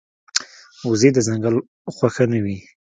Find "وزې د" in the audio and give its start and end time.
0.87-1.17